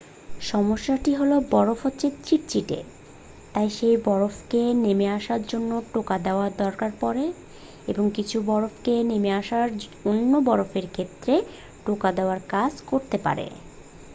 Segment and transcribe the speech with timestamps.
[0.43, 1.93] সমস্যাটি হল বরফ হল
[2.23, 2.79] চিটচিটে
[3.53, 7.25] তাই সেই বরফের নেমে আসার জন্য টোকা দেওয়ার দরকার পড়ে
[7.87, 9.59] এবং কিছু বরফের নেমে আসা
[10.05, 11.33] অন্য বরফের ক্ষেত্রে
[11.85, 13.45] টোকা দেওয়ার কাজ করতে পারে